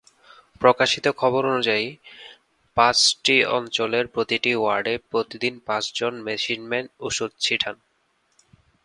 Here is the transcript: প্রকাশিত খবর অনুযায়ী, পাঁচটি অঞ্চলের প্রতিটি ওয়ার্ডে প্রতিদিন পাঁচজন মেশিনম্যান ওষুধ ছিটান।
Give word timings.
প্রকাশিত 0.61 1.05
খবর 1.11 1.41
অনুযায়ী, 1.45 1.87
পাঁচটি 2.77 3.35
অঞ্চলের 3.49 4.05
প্রতিটি 4.07 4.51
ওয়ার্ডে 4.55 4.93
প্রতিদিন 5.11 5.53
পাঁচজন 5.59 6.13
মেশিনম্যান 6.21 6.85
ওষুধ 6.99 7.31
ছিটান। 7.39 7.75